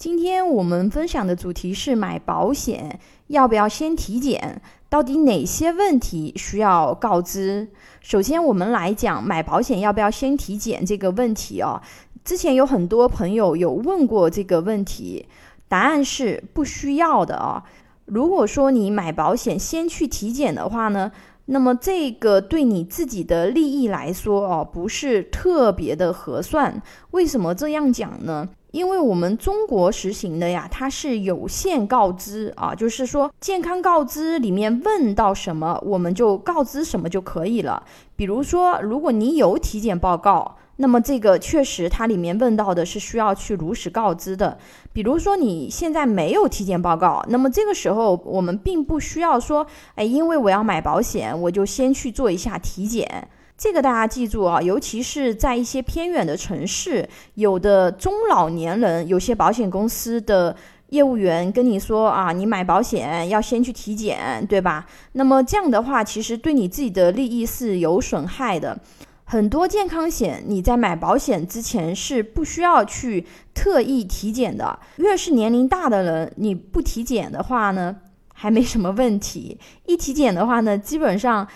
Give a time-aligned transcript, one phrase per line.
[0.00, 4.62] 今天我们分享的主题是买保险要不要先体检？
[4.88, 7.68] 到底哪些问题需要告知？
[8.00, 11.82] 首先，我们来讲买保险要不要先体检这个问题哦。
[12.24, 15.26] 之前有很多朋友有问过这个问题，
[15.68, 17.62] 答案是不需要的哦。
[18.06, 21.12] 如果说你买保险先去体检的话呢，
[21.44, 26.80] 那么这个对你自己的利益来说哦，不是特别的合算。
[27.10, 28.48] 为什么这样讲呢？
[28.72, 37.82] 因为我们中国实行的呀，它是有限告知啊，就是说健康告知里面问到什么，我们就告知什么就可以了。
[38.16, 44.56] 比如说，如果你有体检报告，那么这个确实它里面问到的是需要去如实告知的。
[44.92, 53.28] 比如说你现在没有体检报告，那么这个时候我们并不需要说，哎，因为我要买保险，我就先去做一下体检。
[53.60, 60.56] 这个大家记住啊，尤其是在一些偏远的城市，有的中老年人，有些保险公司的
[60.88, 64.86] 业务员跟你说啊，你买保险要先去体检，对吧？
[65.12, 68.80] 那么这样的话，其实对你自己的利益是有损害的。
[69.24, 74.78] 很多健康险，你在买保险之前是不需要去特意体检的。
[74.96, 77.94] 越是年龄大的人，你不体检的话呢，
[78.32, 81.46] 还没什么问题；一体检的话呢，基本上。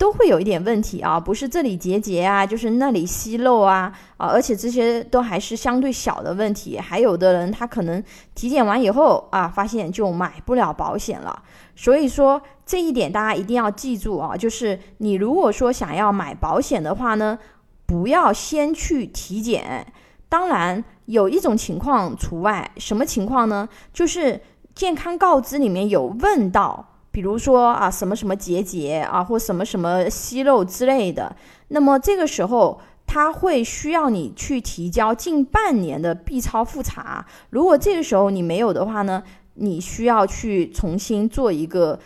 [0.00, 6.78] 都会有一点问题啊，不是这里结节啊，就是那里息肉啊啊，而且这些都还是相对小的问题。
[6.78, 8.02] 还有的人他可能
[8.34, 11.42] 体检完以后啊，发现就买不了保险了。
[11.76, 17.38] 所以说这一点大家一定要记住啊，就是你如果说想要买保险的话呢，
[17.84, 19.86] 不要先去体检。
[20.30, 23.68] 当然有一种情况除外，什么情况呢？
[23.92, 24.40] 就是
[24.74, 26.86] 健康告知里面有问到。
[27.12, 31.34] 比如说啊，什么什么结节啊，或什么什么息肉之类的，
[31.68, 37.26] 那么这个时候他会需要你去提交近半年的 B 超复查。
[37.50, 41.98] 如果这个时候你没有的话呢，你需要去重新做一个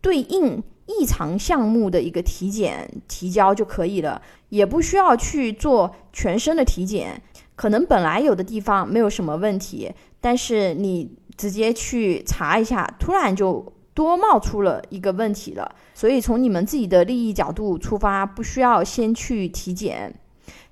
[0.00, 7.22] 对应异常项目的一个体检提交就可以了，也不需要去做全身的体检。
[7.54, 13.72] 可能本来有的地方没有什么问题，但是你直接去查一下，突然就。
[13.98, 20.14] 多冒出了一个问题了，所以从你们自己的利益角度出发，不需要先去体检。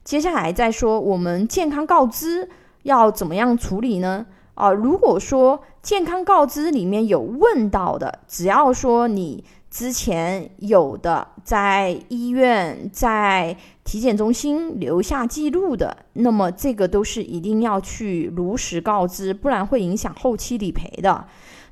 [0.05, 2.49] 接下来再说我们健康告知
[2.85, 4.27] 要怎么样处理呢？
[4.55, 21.27] 啊，如果说健康告知里面有问到的，只要说你之前有的在医院、在体检中心留下记录的，那么这个都是一定要去如实告知，不然会影响后期理赔的。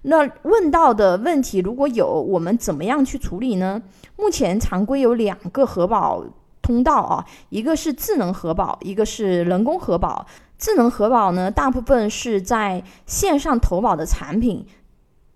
[0.07, 3.81] 那问到的问题如果有，我们怎么样去处理呢？
[4.17, 6.23] 目前常规有两个核保
[6.61, 10.27] 通道啊，一个是智能核保，一个是人工核保。
[10.59, 14.67] 智能核保呢，大部分是在线上投保的产品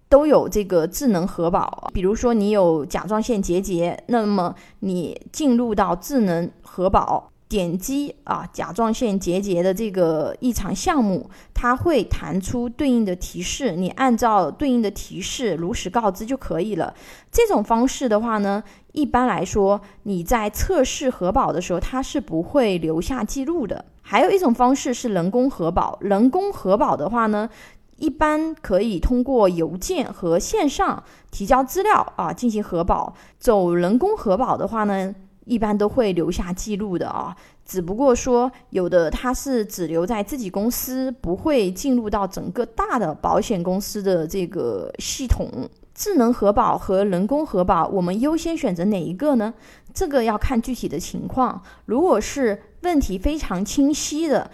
[0.09, 1.91] 都有这个智能核保。
[1.93, 7.31] 比如说你有甲状腺结节，那么你进入到智能核保。
[7.49, 16.93] 点击啊，甲状腺结节的这个异常项目，它会弹出对应的提示，你按照对应的提示如实告知就可以了。
[17.33, 23.83] 这种方式的话呢，一般来说你在测试核保的时候，它是不会留下记录的。
[24.03, 27.49] 还有一种方式是人工核保，人工核保的话呢，
[27.97, 33.15] 一般可以通过邮件和线上提交资料啊进行核保。
[33.39, 35.15] 走人工核保的话呢。
[35.49, 45.51] 一般都会留下记录的啊，只不过说有的它是只留在自己公司，不会进入到整个大的保险公司的这个系统。
[45.95, 49.53] 智能核保和人工核保，我们优先选择哪一个呢？
[49.95, 51.61] 这个要看具体的情况。
[51.87, 54.51] 如果是问题非常清晰的，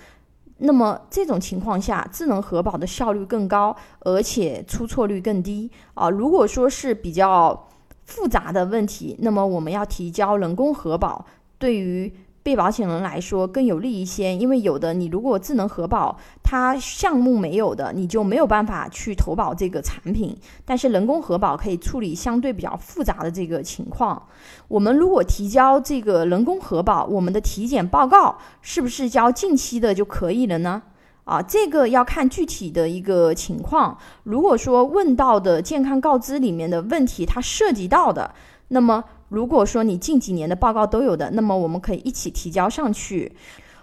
[0.58, 6.08] 那么这种情况下，智能核保的效率更高，而且出错率更低啊。
[6.08, 7.68] 如果说是比较。
[8.04, 11.24] 复杂的问题，那么我们要提交人工核保，
[11.58, 14.34] 对于被保险人来说更有利一些。
[14.36, 20.36] 因为有的你如果智能核保，它项目没有的，你就没有办法去投保这个产品。
[20.66, 24.22] 但是人工核保可以处理相对比较复杂的这个情况。
[24.68, 30.82] 我们如果提交这个人工核保，我们的体检报告是不是交近期的就可以了呢？
[31.24, 33.96] 啊，这个要看具体的一个情况。
[34.24, 38.34] 如果说问到的健康告知里面的问题，它涉及到的，
[38.68, 43.32] 那么如果说你近几年的报告都有的，那么我们可以一起提交上去。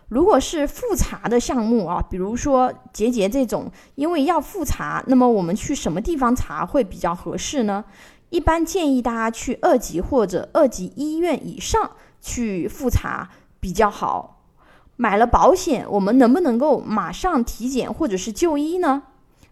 [0.10, 7.86] 如果是复查的项目啊，比如说结节这种，因为要复查，那么我们去什么地方查会比较合适呢？
[8.30, 11.92] 一般建议大家去二级或者二级医院以上
[12.22, 13.30] 去复查
[13.60, 14.41] 比较好。
[15.02, 19.02] 买了保险，我们能不能够马上体检或者是就医呢？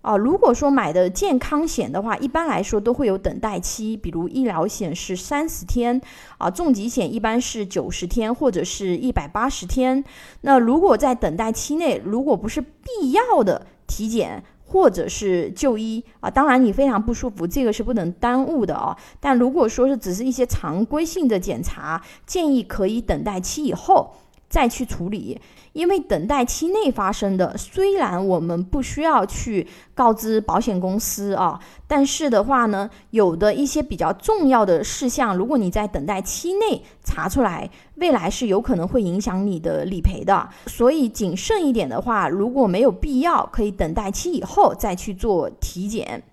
[0.02, 6.00] 啊，如果说买的健康险的话，一般来说都会有等待期，比如医疗险是三十天，
[6.38, 10.04] 啊，重疾险一般是九十天或者是一百八十天。
[10.42, 18.96] 那如果在等待期内，如果不是必要的体检或者是就医啊，当然你非常不舒服，这个是不能耽误的啊。
[19.20, 24.14] 但如果说是只是一些常规性的检查，建议可以等待期以后。
[24.50, 25.40] 再去处理，
[25.74, 40.50] 因为等待期内发生的，虽然我们不需要去告知保险公司啊，但是的话呢，有的一些比较重要的事项，如果你在等待期内查出来，未来是有可能会影响你的理赔的。
[40.66, 46.24] 所以谨慎一点的话，如果没有必要，可以等待期以后再去做体检。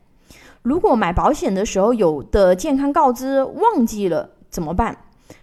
[0.63, 4.97] 如果买保险的时候有的健康告知忘记了怎么办？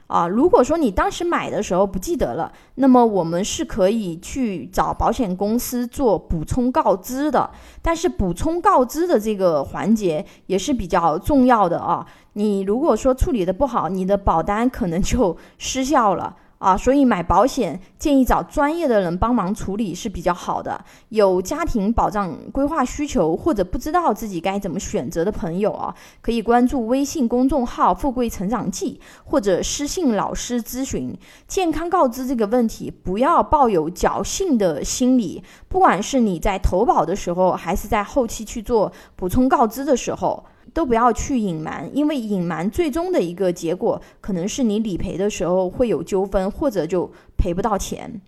[0.07, 7.50] 啊，如果说你当时买的时候不记得了，那么我们是可以去找保险公司做补充告知的。
[7.81, 12.06] 但是补充告知的这个环节也是比较重要的啊。
[12.33, 16.36] 你如果说处理的不好，你的保单可能就失效了。
[16.63, 20.81] 啊，所以买保险建议找专业的人帮忙处理是比较好的。
[21.10, 31.13] 有家庭保障规划需求或者不知道自己该怎么选择的朋友啊，可以关注微信公众号“富贵成长记”或者私信老师咨询
[31.48, 32.89] 健康告知这个问题。
[32.89, 40.45] 不要抱有侥幸的心理，不管是你在投保的时候，还是在后期去做补充告知的时候。
[40.74, 48.20] 都不要去隐瞒，因为隐瞒最终的一个结果，可能是你理赔的时候会有纠纷，或者就赔不到钱。